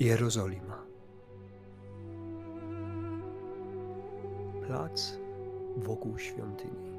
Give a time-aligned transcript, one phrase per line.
[0.00, 0.82] Jerozolima.
[4.66, 5.18] Plac
[5.76, 6.92] wokół świątyni.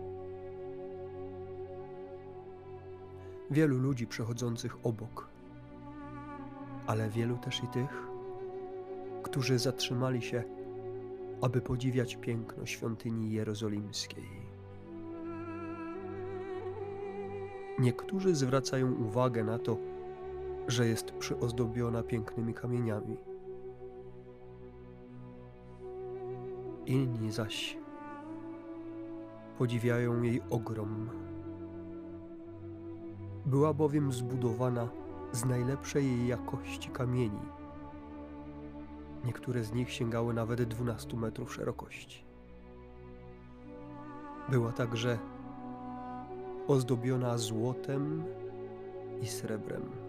[3.52, 5.28] Wielu ludzi przechodzących obok,
[6.88, 8.08] ale wielu też i tych,
[9.24, 10.44] którzy zatrzymali się,
[11.42, 14.26] aby podziwiać piękno świątyni jerozolimskiej.
[17.80, 19.78] Niektórzy zwracają uwagę na to,
[20.68, 23.18] że jest przyozdobiona pięknymi kamieniami.
[26.86, 27.78] Inni zaś
[29.58, 31.10] podziwiają jej ogrom.
[33.46, 34.90] Była bowiem zbudowana
[35.32, 37.40] z najlepszej jej jakości kamieni.
[39.26, 42.24] Niektóre z nich sięgały nawet 12 metrów szerokości.
[44.50, 45.20] Była także
[46.68, 48.24] ozdobiona złotem
[49.22, 50.07] i srebrem.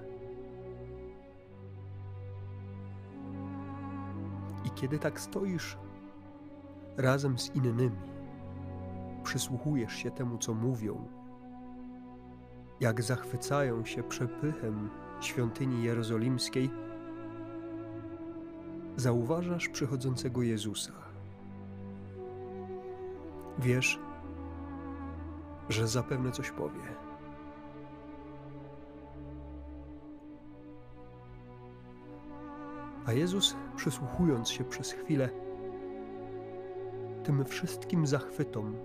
[4.80, 5.78] Kiedy tak stoisz
[6.96, 7.96] razem z innymi,
[9.22, 11.08] przysłuchujesz się temu, co mówią,
[12.80, 14.90] jak zachwycają się przepychem
[15.20, 16.70] świątyni jerozolimskiej,
[18.96, 20.92] zauważasz przychodzącego Jezusa.
[23.58, 23.98] Wiesz,
[25.68, 27.07] że zapewne coś powie.
[33.08, 35.30] A Jezus, przysłuchując się przez chwilę
[37.24, 38.76] tym wszystkim zachwytom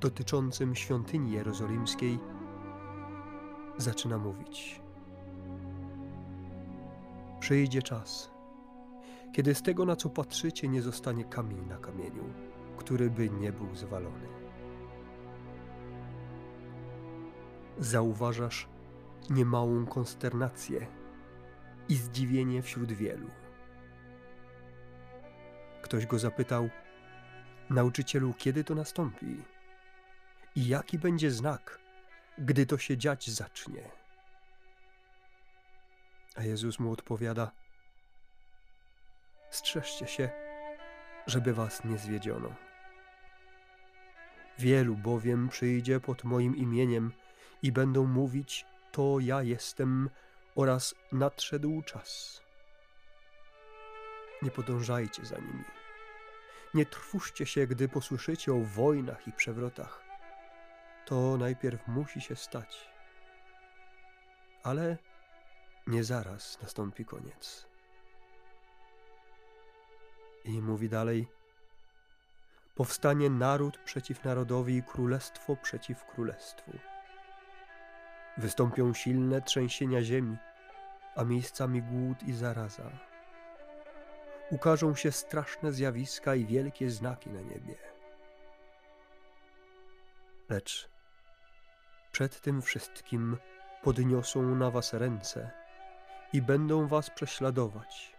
[0.00, 2.18] dotyczącym świątyni jerozolimskiej,
[3.78, 4.80] zaczyna mówić.
[7.40, 8.30] Przyjdzie czas,
[9.32, 12.24] kiedy z tego, na co patrzycie, nie zostanie kamień na kamieniu,
[12.76, 14.26] który by nie był zwalony.
[17.78, 18.68] Zauważasz
[19.30, 21.01] niemałą konsternację
[21.92, 23.30] i zdziwienie wśród wielu.
[25.82, 26.70] Ktoś go zapytał:
[27.70, 29.42] Nauczycielu, kiedy to nastąpi?
[30.56, 31.78] I jaki będzie znak,
[32.38, 33.90] gdy to się dziać zacznie?
[36.36, 37.52] A Jezus mu odpowiada:
[39.50, 40.30] Strzeżcie się,
[41.26, 42.54] żeby was nie zwiedziono.
[44.58, 47.12] Wielu bowiem przyjdzie pod moim imieniem
[47.62, 50.10] i będą mówić: To ja jestem,
[50.54, 52.42] oraz nadszedł czas.
[54.42, 55.64] Nie podążajcie za nimi.
[56.74, 60.02] Nie trwóżcie się, gdy posłyszycie o wojnach i przewrotach.
[61.06, 62.90] To najpierw musi się stać.
[64.62, 64.96] Ale
[65.86, 67.66] nie zaraz nastąpi koniec.
[70.44, 71.28] I mówi dalej:
[72.74, 76.72] Powstanie naród przeciw narodowi i królestwo przeciw królestwu.
[78.38, 80.36] Wystąpią silne trzęsienia ziemi,
[81.16, 82.90] a miejscami głód i zaraza.
[84.50, 87.74] Ukażą się straszne zjawiska i wielkie znaki na niebie.
[90.48, 90.88] Lecz
[92.12, 93.36] przed tym wszystkim
[93.82, 95.50] podniosą na was ręce
[96.32, 98.16] i będą was prześladować.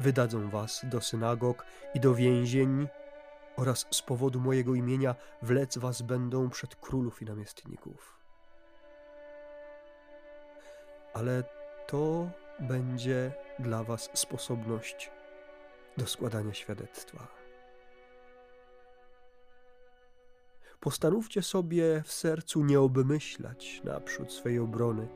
[0.00, 2.88] Wydadzą was do synagog i do więzień
[3.56, 8.19] oraz z powodu mojego imienia wlec was będą przed królów i namiestników
[11.14, 11.44] ale
[11.86, 15.10] to będzie dla Was sposobność
[15.96, 17.40] do składania świadectwa.
[20.80, 25.08] Postanówcie sobie w sercu nie obmyślać naprzód swej obrony.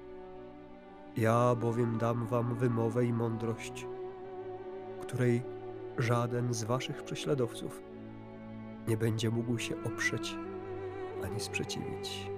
[1.16, 3.87] Ja bowiem dam Wam wymowę i mądrość,
[5.03, 5.43] której
[5.99, 7.83] żaden z Waszych prześladowców
[8.88, 10.37] nie będzie mógł się oprzeć
[11.25, 12.34] ani sprzeciwić.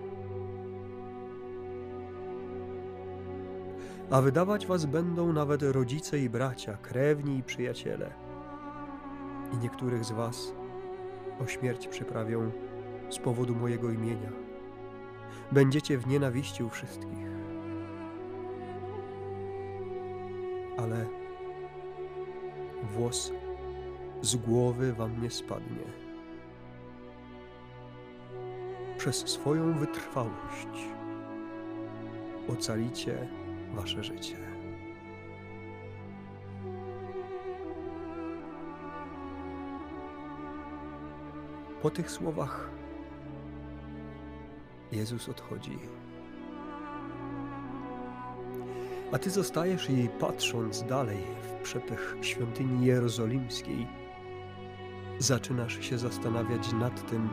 [4.11, 8.11] A wydawać was będą nawet rodzice i bracia, krewni i przyjaciele.
[9.53, 10.53] I niektórych z was
[11.45, 12.51] o śmierć przyprawią
[13.11, 14.31] z powodu mojego imienia.
[15.53, 17.27] Będziecie w nienawiści u wszystkich.
[20.79, 21.07] Ale
[22.83, 23.33] włos
[24.23, 25.85] z głowy wam nie spadnie.
[28.99, 30.69] Przez swoją wytrwałość
[32.49, 33.29] ocalicie
[33.75, 34.37] wasze życie.
[41.83, 42.71] Po tych słowach
[44.93, 45.79] Jezus odchodzi.
[49.13, 53.87] A ty zostajesz i patrząc dalej w przepych świątyni jerozolimskiej,
[55.19, 57.29] zaczynasz się zastanawiać nad tym,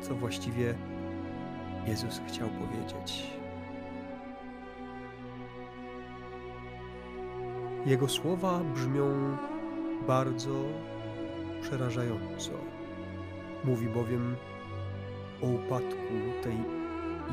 [0.00, 0.74] co właściwie
[1.86, 3.43] Jezus chciał powiedzieć.
[7.86, 9.36] Jego słowa brzmią
[10.06, 10.64] bardzo
[11.62, 12.50] przerażająco.
[13.64, 14.36] Mówi bowiem
[15.42, 16.56] o upadku tej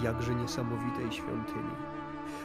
[0.03, 1.75] jakże niesamowitej świątyni.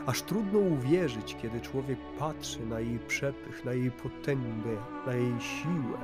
[0.07, 4.77] Aż trudno uwierzyć, kiedy człowiek patrzy na jej przepych, na jej potęgę,
[5.07, 5.99] na jej siłę,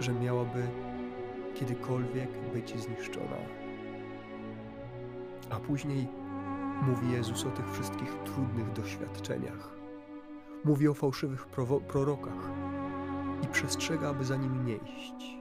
[0.00, 0.62] że miałaby
[1.54, 3.36] kiedykolwiek być zniszczona.
[5.50, 6.08] A później
[6.82, 9.73] mówi Jezus o tych wszystkich trudnych doświadczeniach.
[10.64, 11.46] Mówi o fałszywych
[11.88, 12.50] prorokach
[13.42, 15.38] i przestrzega, aby za nimi nie iść.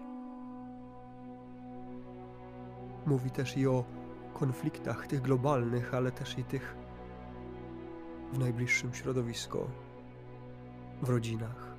[3.06, 3.86] Mówi też i o
[4.34, 6.76] konfliktach, tych globalnych, ale też i tych
[8.34, 9.70] w najbliższym środowisku,
[11.02, 11.74] w rodzinach.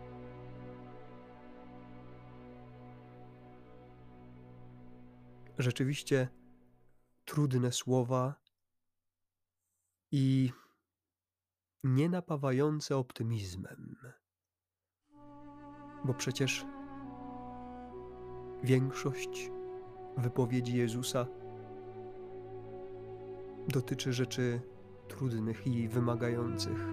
[5.58, 6.29] Rzeczywiście
[7.25, 8.35] trudne słowa
[10.12, 10.52] i
[11.84, 13.96] nienapawające optymizmem.
[16.04, 16.66] Bo przecież
[18.62, 19.50] większość
[20.16, 21.26] wypowiedzi Jezusa
[23.69, 24.60] dotyczy rzeczy
[25.08, 26.86] trudnych i wymagających.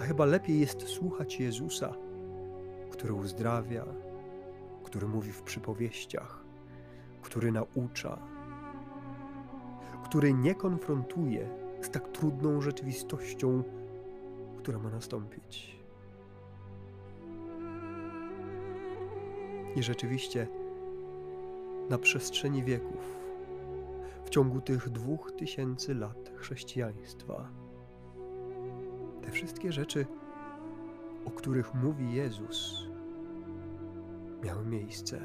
[0.00, 1.94] A chyba lepiej jest słuchać Jezusa,
[2.90, 3.84] który uzdrawia,
[4.84, 6.44] który mówi w przypowieściach,
[7.22, 8.18] który naucza,
[10.04, 13.62] który nie konfrontuje z tak trudną rzeczywistością,
[14.58, 15.76] która ma nastąpić.
[19.76, 20.46] I rzeczywiście,
[21.90, 23.16] na przestrzeni wieków,
[24.24, 27.48] w ciągu tych dwóch tysięcy lat chrześcijaństwa,
[29.22, 30.06] te wszystkie rzeczy,
[31.24, 32.86] o których mówi Jezus,
[34.44, 35.20] miały miejsce.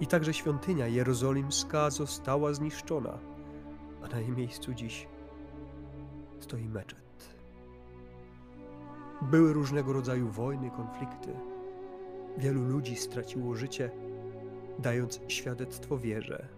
[0.00, 3.29] I także świątynia jerozolimska została zniszczona,
[4.12, 5.08] na jej miejscu dziś
[6.40, 7.34] stoi meczet.
[9.22, 11.32] Były różnego rodzaju wojny, konflikty.
[12.38, 13.90] Wielu ludzi straciło życie,
[14.78, 16.48] dając świadectwo wierze.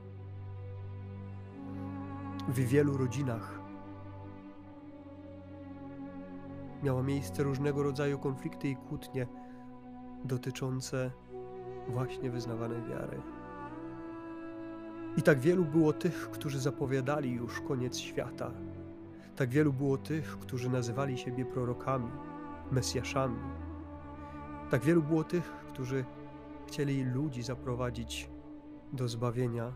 [2.48, 3.60] W wielu rodzinach
[6.82, 9.26] miała miejsce różnego rodzaju konflikty i kłótnie
[10.24, 11.10] dotyczące
[11.88, 13.20] właśnie wyznawanej wiary.
[15.16, 18.50] I tak wielu było tych, którzy zapowiadali już koniec świata.
[19.36, 22.10] Tak wielu było tych, którzy nazywali siebie prorokami,
[22.70, 23.38] mesjaszami.
[24.70, 26.04] Tak wielu było tych, którzy
[26.66, 28.30] chcieli ludzi zaprowadzić
[28.92, 29.72] do zbawienia.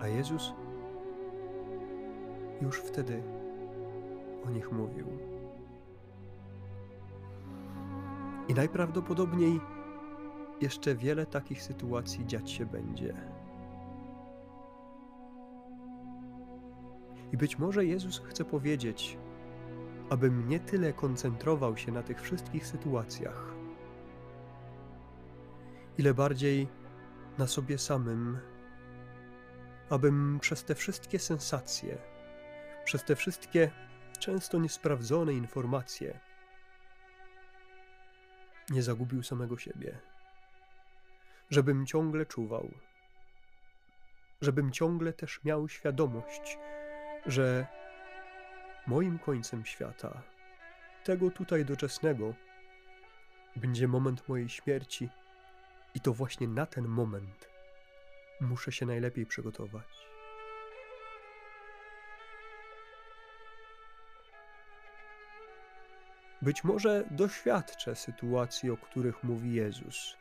[0.00, 0.52] A Jezus
[2.62, 3.22] już wtedy
[4.46, 5.06] o nich mówił.
[8.48, 9.60] I najprawdopodobniej
[10.60, 13.14] jeszcze wiele takich sytuacji dziać się będzie.
[17.32, 19.18] I być może Jezus chce powiedzieć,
[20.10, 23.54] abym nie tyle koncentrował się na tych wszystkich sytuacjach,
[25.98, 26.68] ile bardziej
[27.38, 28.38] na sobie samym,
[29.90, 31.98] abym przez te wszystkie sensacje,
[32.84, 33.70] przez te wszystkie
[34.18, 36.20] często niesprawdzone informacje,
[38.70, 39.98] nie zagubił samego siebie.
[41.50, 42.70] Żebym ciągle czuwał,
[44.40, 46.58] żebym ciągle też miał świadomość,
[47.26, 47.66] że
[48.86, 50.22] moim końcem świata,
[51.04, 52.34] tego tutaj doczesnego,
[53.56, 55.08] będzie moment mojej śmierci,
[55.94, 57.48] i to właśnie na ten moment
[58.40, 60.08] muszę się najlepiej przygotować.
[66.42, 70.16] Być może doświadczę sytuacji, o których mówi Jezus.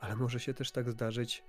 [0.00, 1.42] Ale może się też tak zdarzyć,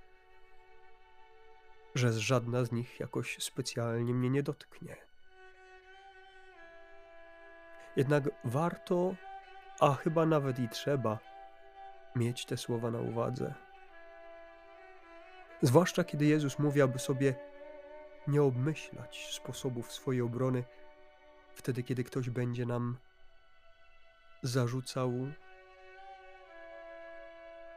[1.94, 4.96] że żadna z nich jakoś specjalnie mnie nie dotknie.
[7.96, 9.14] Jednak warto,
[9.80, 11.18] a chyba nawet i trzeba,
[12.16, 13.54] mieć te słowa na uwadze.
[15.62, 17.34] Zwłaszcza kiedy Jezus mówi, aby sobie
[18.26, 20.64] nie obmyślać sposobów swojej obrony
[21.54, 22.96] wtedy, kiedy ktoś będzie nam
[24.42, 25.12] zarzucał,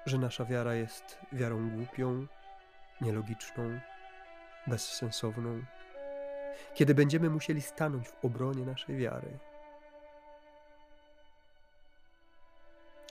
[0.05, 2.27] że nasza wiara jest wiarą głupią,
[3.01, 3.79] nielogiczną,
[4.67, 5.61] bezsensowną,
[6.73, 9.39] kiedy będziemy musieli stanąć w obronie naszej wiary.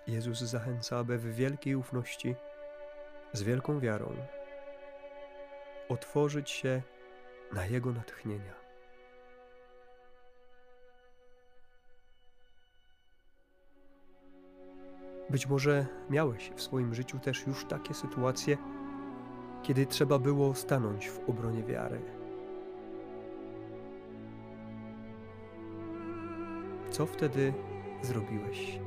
[0.07, 2.35] Jezus zachęca, aby w wielkiej ufności,
[3.33, 4.17] z wielką wiarą,
[5.89, 6.83] otworzyć się
[7.53, 8.64] na Jego natchnienia.
[15.31, 18.57] Być może miałeś w swoim życiu też już takie sytuacje,
[19.63, 22.01] kiedy trzeba było stanąć w obronie wiary.
[26.91, 27.55] Co wtedy
[28.03, 28.81] zrobiłeś?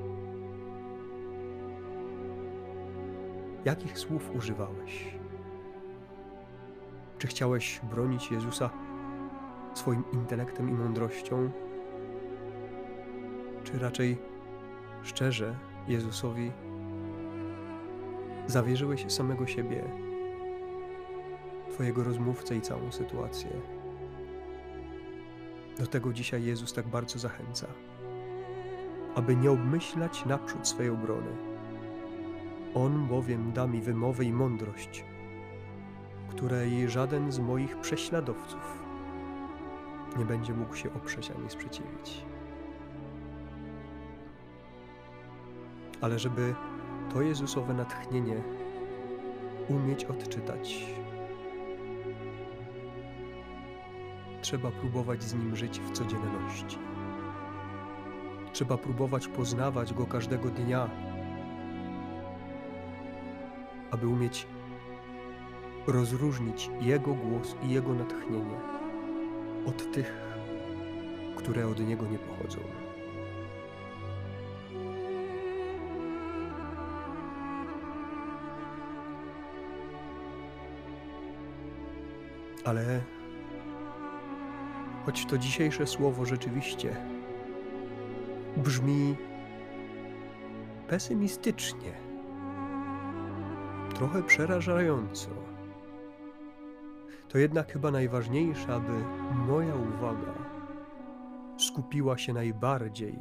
[3.65, 5.17] Jakich słów używałeś?
[7.17, 8.69] Czy chciałeś bronić Jezusa
[9.73, 11.51] swoim intelektem i mądrością?
[13.63, 14.17] Czy raczej
[15.03, 15.55] szczerze
[15.87, 16.51] Jezusowi
[18.47, 19.83] zawierzyłeś samego siebie,
[21.73, 23.49] Twojego rozmówcę i całą sytuację?
[25.79, 27.67] Do tego dzisiaj Jezus tak bardzo zachęca,
[29.15, 31.31] aby nie obmyślać naprzód swej obrony.
[32.75, 35.05] On bowiem da mi wymowę i mądrość,
[36.29, 38.83] której żaden z moich prześladowców
[40.19, 42.25] nie będzie mógł się oprzeć ani sprzeciwić.
[46.01, 46.55] Ale żeby
[47.13, 48.43] to Jezusowe natchnienie
[49.69, 50.85] umieć odczytać,
[54.41, 56.77] trzeba próbować z nim żyć w codzienności.
[58.53, 60.89] Trzeba próbować poznawać go każdego dnia,
[63.91, 64.47] aby umieć
[65.87, 68.57] rozróżnić jego głos i jego natchnienie
[69.65, 70.13] od tych,
[71.35, 72.86] które od niego nie pochodzą.
[82.67, 83.01] Ale
[85.05, 86.95] choć to dzisiejsze słowo rzeczywiście
[88.57, 89.15] brzmi
[90.87, 91.91] pesymistycznie,
[93.95, 95.29] trochę przerażająco,
[97.29, 98.93] to jednak chyba najważniejsze, aby
[99.47, 100.33] moja uwaga
[101.57, 103.17] skupiła się najbardziej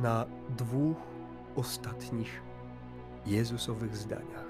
[0.00, 0.26] na
[0.56, 0.96] dwóch
[1.56, 2.42] ostatnich
[3.26, 4.49] Jezusowych zdaniach.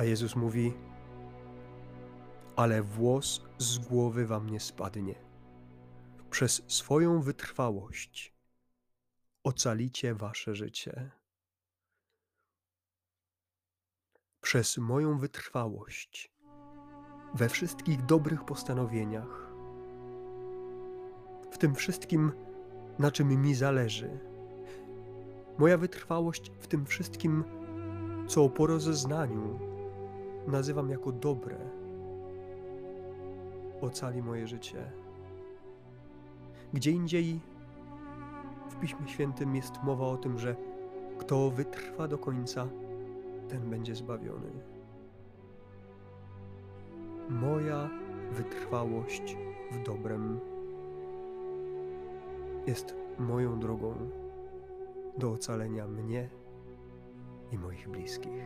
[0.00, 0.72] A Jezus mówi:
[2.56, 5.14] Ale włos z głowy wam nie spadnie.
[6.30, 8.34] Przez swoją wytrwałość
[9.44, 11.10] ocalicie wasze życie.
[14.40, 16.32] Przez moją wytrwałość
[17.34, 19.52] we wszystkich dobrych postanowieniach,
[21.52, 22.32] w tym wszystkim,
[22.98, 24.18] na czym mi zależy,
[25.58, 27.44] moja wytrwałość w tym wszystkim,
[28.28, 29.69] co po rozeznaniu
[30.46, 31.56] nazywam jako dobre,
[33.80, 34.92] ocali moje życie.
[36.72, 37.40] Gdzie indziej
[38.70, 40.56] w Piśmie Świętym jest mowa o tym, że
[41.18, 42.68] kto wytrwa do końca,
[43.48, 44.50] ten będzie zbawiony.
[47.30, 47.90] Moja
[48.32, 49.36] wytrwałość
[49.72, 50.40] w dobrem
[52.66, 53.94] jest moją drogą
[55.18, 56.28] do ocalenia mnie
[57.52, 58.42] i moich bliskich.